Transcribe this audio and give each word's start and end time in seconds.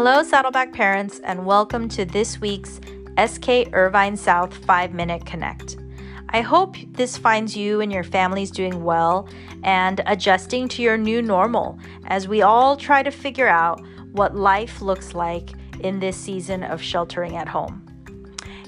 Hello, 0.00 0.22
Saddleback 0.22 0.72
parents, 0.72 1.18
and 1.24 1.44
welcome 1.44 1.88
to 1.88 2.04
this 2.04 2.40
week's 2.40 2.80
SK 3.18 3.72
Irvine 3.72 4.16
South 4.16 4.54
5 4.64 4.94
Minute 4.94 5.26
Connect. 5.26 5.76
I 6.28 6.40
hope 6.40 6.76
this 6.92 7.16
finds 7.18 7.56
you 7.56 7.80
and 7.80 7.90
your 7.90 8.04
families 8.04 8.52
doing 8.52 8.84
well 8.84 9.28
and 9.64 10.00
adjusting 10.06 10.68
to 10.68 10.82
your 10.82 10.96
new 10.96 11.20
normal 11.20 11.80
as 12.06 12.28
we 12.28 12.42
all 12.42 12.76
try 12.76 13.02
to 13.02 13.10
figure 13.10 13.48
out 13.48 13.84
what 14.12 14.36
life 14.36 14.80
looks 14.80 15.14
like 15.14 15.50
in 15.80 15.98
this 15.98 16.16
season 16.16 16.62
of 16.62 16.80
sheltering 16.80 17.34
at 17.36 17.48
home. 17.48 17.87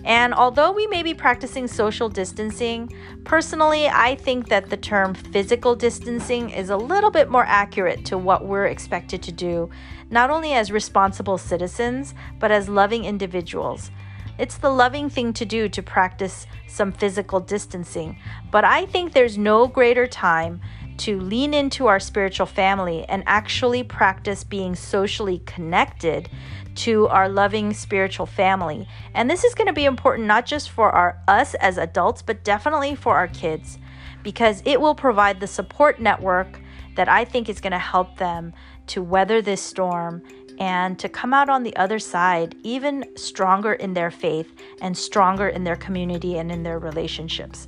And 0.05 0.32
although 0.32 0.73
we 0.73 0.87
may 0.87 1.03
be 1.03 1.14
practicing 1.14 1.66
social 1.66 2.09
distancing, 2.09 2.93
personally, 3.25 3.89
I 3.89 4.15
think 4.15 4.48
that 4.48 4.71
the 4.71 4.77
term 4.77 5.15
physical 5.15 5.75
distancing 5.75 6.51
is 6.51 6.71
a 6.71 6.77
little 6.77 7.11
bit 7.11 7.29
more 7.29 7.45
accurate 7.45 8.05
to 8.07 8.19
what 8.19 8.47
we're 8.47 8.66
expected 8.66 9.23
to 9.23 9.33
do, 9.33 9.70
not 10.11 10.30
only 10.30 10.52
as 10.52 10.73
responsible 10.73 11.39
citizens, 11.39 12.15
but 12.39 12.51
as 12.51 12.69
loving 12.69 13.05
individuals. 13.05 13.91
It's 14.39 14.56
the 14.56 14.70
loving 14.70 15.11
thing 15.11 15.34
to 15.34 15.45
do 15.45 15.69
to 15.69 15.83
practice 15.83 16.47
some 16.67 16.92
physical 16.92 17.41
distancing, 17.41 18.19
but 18.51 18.64
I 18.64 18.87
think 18.87 19.12
there's 19.12 19.37
no 19.37 19.67
greater 19.67 20.06
time 20.06 20.62
to 21.01 21.19
lean 21.19 21.55
into 21.55 21.87
our 21.87 21.99
spiritual 21.99 22.45
family 22.45 23.07
and 23.09 23.23
actually 23.27 23.83
practice 23.83 24.45
being 24.45 24.75
socially 24.75 25.39
connected 25.47 26.29
to 26.75 27.09
our 27.09 27.27
loving 27.27 27.73
spiritual 27.73 28.27
family. 28.27 28.87
And 29.15 29.31
this 29.31 29.43
is 29.43 29.55
going 29.55 29.67
to 29.67 29.73
be 29.73 29.87
important 29.87 30.29
not 30.29 30.45
just 30.45 30.71
for 30.71 30.91
our 30.91 31.19
us 31.27 31.55
as 31.55 31.79
adults, 31.79 32.21
but 32.21 32.45
definitely 32.45 32.95
for 32.95 33.17
our 33.17 33.29
kids 33.29 33.79
because 34.23 34.63
it 34.67 34.79
will 34.79 34.95
provide 34.95 35.41
the 35.41 35.47
support 35.47 36.01
network 36.01 36.61
that 36.97 37.09
I 37.09 37.25
think 37.25 37.48
is 37.48 37.61
going 37.61 37.73
to 37.73 37.79
help 37.79 38.19
them 38.19 38.53
to 38.89 39.03
weather 39.03 39.41
this 39.41 39.62
storm 39.62 40.23
and 40.59 40.98
to 40.98 41.09
come 41.09 41.33
out 41.33 41.48
on 41.48 41.62
the 41.62 41.75
other 41.77 41.98
side 41.98 42.55
even 42.62 43.07
stronger 43.17 43.73
in 43.73 43.95
their 43.95 44.11
faith 44.11 44.53
and 44.83 44.97
stronger 44.97 45.48
in 45.48 45.64
their 45.64 45.77
community 45.77 46.37
and 46.37 46.53
in 46.53 46.62
their 46.62 46.79
relationships. 46.79 47.67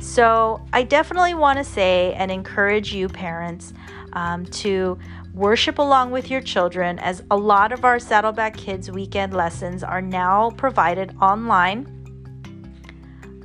So, 0.00 0.60
I 0.72 0.82
definitely 0.82 1.34
want 1.34 1.58
to 1.58 1.64
say 1.64 2.14
and 2.14 2.30
encourage 2.30 2.92
you, 2.92 3.08
parents, 3.08 3.74
um, 4.14 4.46
to 4.46 4.98
worship 5.34 5.78
along 5.78 6.10
with 6.10 6.30
your 6.30 6.40
children, 6.40 6.98
as 6.98 7.22
a 7.30 7.36
lot 7.36 7.70
of 7.70 7.84
our 7.84 7.98
Saddleback 7.98 8.56
Kids 8.56 8.90
weekend 8.90 9.34
lessons 9.34 9.84
are 9.84 10.02
now 10.02 10.50
provided 10.52 11.14
online. 11.20 11.96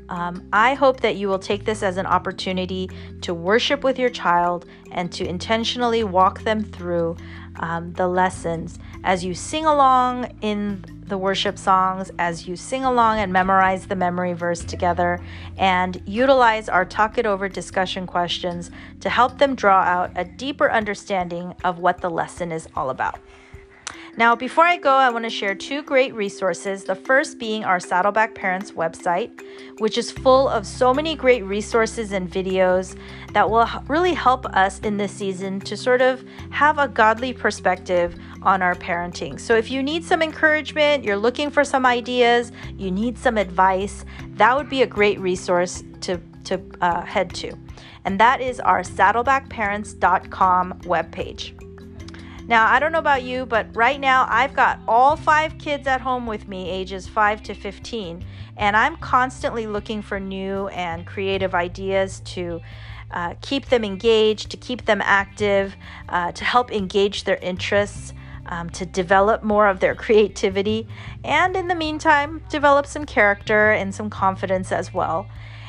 Um, 0.09 0.47
I 0.53 0.75
hope 0.75 1.02
that 1.02 1.16
you 1.16 1.28
will 1.28 1.39
take 1.39 1.66
this 1.66 1.84
as 1.84 1.97
an 1.97 2.06
opportunity 2.06 2.90
to 3.22 3.34
worship 3.34 3.84
with 3.84 3.97
your 3.97 4.09
child 4.09 4.66
and 4.92 5.12
to 5.14 5.28
intentionally 5.28 6.03
walk 6.03 6.44
them 6.44 6.64
through 6.64 7.17
um, 7.58 7.92
the 7.94 8.08
lessons 8.08 8.80
as 9.03 9.25
you 9.25 9.34
sing 9.34 9.66
along 9.66 10.38
in 10.42 10.84
the 11.08 11.17
worship 11.17 11.58
songs, 11.58 12.11
as 12.20 12.48
you 12.48 12.56
sing 12.56 12.84
along 12.84 13.20
and 13.20 13.31
memorize 13.31 13.88
the 13.88 13.95
memory 13.95 14.34
verse 14.34 14.64
together, 14.64 15.20
and 15.58 16.02
utilize 16.06 16.67
our 16.67 16.86
talk 16.86 17.17
it 17.17 17.25
over 17.25 17.47
discussion 17.47 18.08
questions 18.08 18.72
to 19.02 19.09
help 19.09 19.38
them 19.38 19.56
draw 19.56 19.81
out 19.81 20.12
a 20.16 20.25
deeper 20.25 20.72
understanding 20.72 21.53
of 21.64 21.80
what 21.80 22.02
the 22.02 22.09
lesson 22.09 22.52
is 22.52 22.67
all 22.75 22.89
about. 22.89 23.20
Now, 24.17 24.34
before 24.34 24.64
I 24.64 24.78
go, 24.78 24.92
I 24.92 25.09
want 25.09 25.25
to 25.25 25.30
share 25.30 25.53
two 25.53 25.84
great 25.84 26.16
resources. 26.16 26.86
The 26.86 26.95
first 26.95 27.38
being 27.38 27.66
our 27.66 27.81
Saddleback 27.81 28.34
Parents 28.34 28.72
website, 28.72 29.42
which 29.80 29.97
is 29.97 30.09
full 30.09 30.47
of 30.47 30.66
so 30.66 30.94
many 30.94 31.17
great 31.17 31.44
resources 31.44 32.14
and 32.14 32.31
videos 32.31 32.97
that 33.34 33.50
will 33.50 33.67
really 33.90 34.14
help 34.14 34.45
us 34.45 34.80
in 34.80 34.95
this 34.95 35.12
season 35.12 35.59
to 35.62 35.75
sort 35.75 36.02
of 36.02 36.23
have 36.52 36.78
a 36.78 36.88
godly 36.88 37.34
perspective 37.34 38.16
on 38.45 38.61
our 38.61 38.75
parenting. 38.75 39.39
So, 39.39 39.55
if 39.55 39.69
you 39.71 39.83
need 39.83 40.03
some 40.03 40.21
encouragement, 40.21 41.03
you're 41.03 41.17
looking 41.17 41.49
for 41.49 41.63
some 41.63 41.85
ideas, 41.85 42.51
you 42.77 42.91
need 42.91 43.17
some 43.17 43.38
advice, 43.38 44.06
that 44.35 44.56
would 44.56 44.69
be 44.69 44.81
a 44.83 44.88
great 44.88 45.19
resource 45.19 45.83
to, 46.01 46.22
to 46.45 46.61
uh, 46.81 47.01
head 47.01 47.34
to. 47.35 47.51
And 48.05 48.19
that 48.19 48.39
is 48.39 48.59
our 48.59 48.81
saddlebackparents.com 48.81 50.79
webpage. 50.81 51.61
Now, 52.47 52.67
I 52.67 52.79
don't 52.79 52.91
know 52.91 53.00
about 53.00 53.23
you, 53.23 53.47
but 53.47 53.75
right 53.75 54.00
now 54.00 54.28
I've 54.29 54.53
got 54.53 54.79
all 54.88 55.16
five 55.16 55.57
kids 55.57 55.88
at 55.88 56.00
home 56.00 56.28
with 56.28 56.47
me, 56.47 56.69
ages 56.69 57.07
5 57.07 57.41
to 57.44 57.55
15, 57.55 58.23
and 58.57 58.78
I'm 58.78 58.97
constantly 58.97 59.66
looking 59.66 60.03
for 60.03 60.19
new 60.19 60.67
and 60.67 61.07
creative 61.07 61.55
ideas 61.55 62.19
to 62.25 62.61
uh, 63.09 63.34
keep 63.41 63.66
them 63.69 63.84
engaged, 63.84 64.51
to 64.51 64.57
keep 64.57 64.85
them 64.85 65.01
active, 65.03 65.75
uh, 66.09 66.31
to 66.34 66.45
help 66.45 66.72
engage 66.72 67.23
their 67.23 67.38
interests. 67.38 68.13
Um, 68.47 68.69
to 68.72 68.85
develop 68.85 69.41
more 69.44 69.67
of 69.67 69.79
their 69.79 69.95
creativity, 69.95 70.88
and 71.23 71.56
in 71.56 71.67
the 71.67 71.73
meantime, 71.75 72.44
develop 72.50 72.85
some 72.85 73.06
character 73.06 73.72
and 73.72 73.94
some 73.94 74.09
confidence 74.09 74.72
as 74.72 74.94
well. 74.94 75.28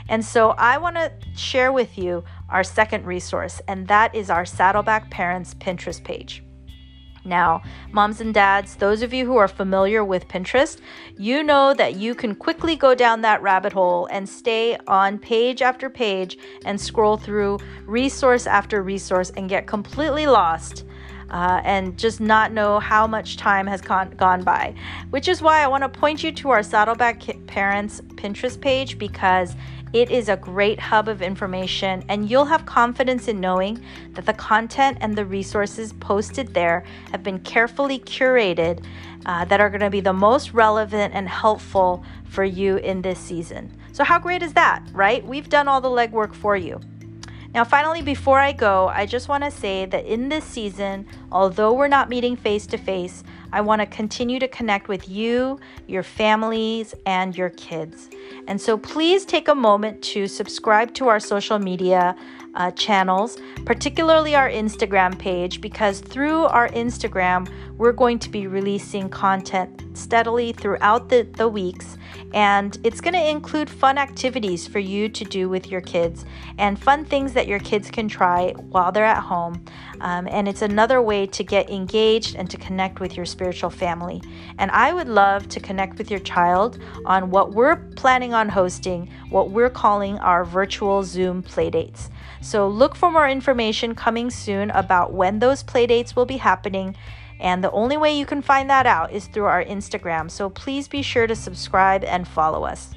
And 0.08 0.24
so, 0.24 0.50
I 0.50 0.78
want 0.78 0.96
to 0.96 1.10
share 1.34 1.72
with 1.72 1.96
you 1.96 2.22
our 2.48 2.62
second 2.62 3.06
resource, 3.06 3.60
and 3.66 3.88
that 3.88 4.14
is 4.14 4.30
our 4.30 4.44
Saddleback 4.44 5.10
Parents 5.10 5.54
Pinterest 5.54 6.02
page. 6.04 6.42
Now, 7.26 7.62
moms 7.90 8.20
and 8.20 8.32
dads, 8.32 8.76
those 8.76 9.02
of 9.02 9.12
you 9.12 9.26
who 9.26 9.36
are 9.36 9.48
familiar 9.48 10.04
with 10.04 10.28
Pinterest, 10.28 10.78
you 11.18 11.42
know 11.42 11.74
that 11.74 11.96
you 11.96 12.14
can 12.14 12.36
quickly 12.36 12.76
go 12.76 12.94
down 12.94 13.20
that 13.22 13.42
rabbit 13.42 13.72
hole 13.72 14.06
and 14.12 14.28
stay 14.28 14.78
on 14.86 15.18
page 15.18 15.60
after 15.60 15.90
page 15.90 16.38
and 16.64 16.80
scroll 16.80 17.16
through 17.16 17.58
resource 17.84 18.46
after 18.46 18.80
resource 18.82 19.30
and 19.30 19.48
get 19.48 19.66
completely 19.66 20.28
lost. 20.28 20.84
Uh, 21.30 21.60
and 21.64 21.98
just 21.98 22.20
not 22.20 22.52
know 22.52 22.78
how 22.78 23.06
much 23.06 23.36
time 23.36 23.66
has 23.66 23.80
gone, 23.80 24.10
gone 24.10 24.42
by. 24.44 24.74
Which 25.10 25.26
is 25.26 25.42
why 25.42 25.62
I 25.62 25.66
want 25.66 25.82
to 25.82 25.88
point 25.88 26.22
you 26.22 26.30
to 26.32 26.50
our 26.50 26.62
Saddleback 26.62 27.20
Parents 27.46 28.00
Pinterest 28.00 28.60
page 28.60 28.96
because 28.96 29.56
it 29.92 30.10
is 30.10 30.28
a 30.28 30.36
great 30.36 30.78
hub 30.78 31.08
of 31.08 31.22
information, 31.22 32.04
and 32.08 32.28
you'll 32.28 32.44
have 32.44 32.66
confidence 32.66 33.28
in 33.28 33.40
knowing 33.40 33.82
that 34.12 34.26
the 34.26 34.32
content 34.34 34.98
and 35.00 35.16
the 35.16 35.24
resources 35.24 35.92
posted 35.94 36.52
there 36.52 36.84
have 37.12 37.22
been 37.22 37.38
carefully 37.40 38.00
curated 38.00 38.84
uh, 39.26 39.44
that 39.46 39.60
are 39.60 39.70
going 39.70 39.80
to 39.80 39.90
be 39.90 40.00
the 40.00 40.12
most 40.12 40.52
relevant 40.52 41.14
and 41.14 41.28
helpful 41.28 42.04
for 42.24 42.44
you 42.44 42.76
in 42.76 43.00
this 43.00 43.18
season. 43.18 43.72
So, 43.92 44.04
how 44.04 44.18
great 44.18 44.42
is 44.42 44.52
that, 44.54 44.82
right? 44.92 45.26
We've 45.26 45.48
done 45.48 45.68
all 45.68 45.80
the 45.80 45.88
legwork 45.88 46.34
for 46.34 46.56
you. 46.56 46.80
Now, 47.56 47.64
finally, 47.64 48.02
before 48.02 48.38
I 48.38 48.52
go, 48.52 48.88
I 48.88 49.06
just 49.06 49.30
want 49.30 49.42
to 49.42 49.50
say 49.50 49.86
that 49.86 50.04
in 50.04 50.28
this 50.28 50.44
season, 50.44 51.06
although 51.32 51.72
we're 51.72 51.88
not 51.88 52.10
meeting 52.10 52.36
face 52.36 52.66
to 52.66 52.76
face, 52.76 53.24
I 53.50 53.62
want 53.62 53.80
to 53.80 53.86
continue 53.86 54.38
to 54.40 54.46
connect 54.46 54.88
with 54.88 55.08
you, 55.08 55.58
your 55.86 56.02
families, 56.02 56.94
and 57.06 57.34
your 57.34 57.48
kids. 57.48 58.10
And 58.46 58.60
so 58.60 58.76
please 58.76 59.24
take 59.24 59.48
a 59.48 59.54
moment 59.54 60.02
to 60.02 60.28
subscribe 60.28 60.92
to 60.96 61.08
our 61.08 61.18
social 61.18 61.58
media 61.58 62.14
uh, 62.56 62.70
channels, 62.72 63.38
particularly 63.64 64.34
our 64.34 64.50
Instagram 64.50 65.16
page, 65.18 65.60
because 65.60 66.00
through 66.00 66.44
our 66.44 66.68
Instagram, 66.70 67.48
we're 67.76 67.92
going 67.92 68.18
to 68.18 68.30
be 68.30 68.46
releasing 68.46 69.08
content 69.08 69.82
steadily 69.92 70.52
throughout 70.52 71.08
the, 71.08 71.22
the 71.36 71.48
weeks. 71.48 71.98
And 72.32 72.78
it's 72.82 73.00
going 73.00 73.14
to 73.14 73.28
include 73.28 73.68
fun 73.70 73.98
activities 73.98 74.66
for 74.66 74.78
you 74.78 75.08
to 75.10 75.24
do 75.24 75.48
with 75.48 75.70
your 75.70 75.80
kids 75.80 76.24
and 76.58 76.78
fun 76.78 77.04
things 77.04 77.32
that 77.34 77.46
your 77.46 77.58
kids 77.60 77.90
can 77.90 78.08
try 78.08 78.52
while 78.52 78.90
they're 78.92 79.04
at 79.04 79.22
home. 79.22 79.64
Um, 80.00 80.26
and 80.30 80.48
it's 80.48 80.62
another 80.62 81.00
way 81.00 81.26
to 81.26 81.44
get 81.44 81.70
engaged 81.70 82.36
and 82.36 82.50
to 82.50 82.56
connect 82.56 83.00
with 83.00 83.16
your 83.16 83.26
spiritual 83.26 83.70
family. 83.70 84.22
And 84.58 84.70
I 84.70 84.92
would 84.92 85.08
love 85.08 85.48
to 85.48 85.60
connect 85.60 85.98
with 85.98 86.10
your 86.10 86.20
child 86.20 86.78
on 87.04 87.30
what 87.30 87.52
we're 87.52 87.76
planning 87.96 88.34
on 88.34 88.48
hosting, 88.48 89.08
what 89.30 89.50
we're 89.50 89.70
calling 89.70 90.18
our 90.18 90.44
virtual 90.44 91.02
Zoom 91.02 91.42
playdates. 91.42 92.10
So 92.40 92.68
look 92.68 92.94
for 92.94 93.10
more 93.10 93.28
information 93.28 93.94
coming 93.94 94.30
soon 94.30 94.70
about 94.70 95.12
when 95.12 95.38
those 95.38 95.62
playdates 95.62 96.14
will 96.14 96.26
be 96.26 96.36
happening. 96.36 96.96
And 97.40 97.62
the 97.62 97.70
only 97.70 97.96
way 97.96 98.18
you 98.18 98.26
can 98.26 98.42
find 98.42 98.70
that 98.70 98.86
out 98.86 99.12
is 99.12 99.26
through 99.26 99.44
our 99.44 99.64
Instagram. 99.64 100.30
So 100.30 100.48
please 100.48 100.88
be 100.88 101.02
sure 101.02 101.26
to 101.26 101.36
subscribe 101.36 102.04
and 102.04 102.26
follow 102.26 102.64
us. 102.64 102.94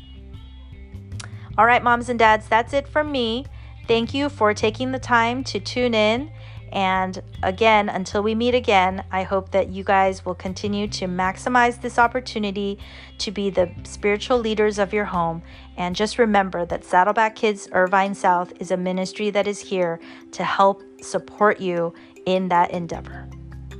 All 1.57 1.65
right, 1.65 1.83
moms 1.83 2.09
and 2.09 2.17
dads, 2.17 2.47
that's 2.47 2.73
it 2.73 2.87
from 2.87 3.11
me. 3.11 3.45
Thank 3.87 4.13
you 4.13 4.29
for 4.29 4.53
taking 4.53 4.91
the 4.91 4.99
time 4.99 5.43
to 5.45 5.59
tune 5.59 5.93
in 5.93 6.31
and 6.71 7.21
again, 7.43 7.89
until 7.89 8.21
we 8.21 8.35
meet 8.35 8.55
again, 8.55 9.03
I 9.11 9.23
hope 9.23 9.51
that 9.51 9.69
you 9.69 9.83
guys 9.83 10.25
will 10.25 10.35
continue 10.35 10.87
to 10.89 11.05
maximize 11.05 11.81
this 11.81 11.97
opportunity 11.97 12.79
to 13.19 13.31
be 13.31 13.49
the 13.49 13.71
spiritual 13.83 14.37
leaders 14.37 14.79
of 14.79 14.93
your 14.93 15.05
home. 15.05 15.41
And 15.77 15.95
just 15.95 16.17
remember 16.17 16.65
that 16.65 16.83
Saddleback 16.83 17.35
Kids 17.35 17.67
Irvine 17.71 18.13
South 18.13 18.53
is 18.59 18.71
a 18.71 18.77
ministry 18.77 19.29
that 19.31 19.47
is 19.47 19.59
here 19.59 19.99
to 20.31 20.43
help 20.43 20.83
support 21.01 21.59
you 21.59 21.93
in 22.25 22.49
that 22.49 22.71
endeavor. 22.71 23.27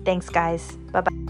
Thanks, 0.06 0.30
guys. 0.30 0.76
Bye 0.92 1.02
bye. 1.02 1.29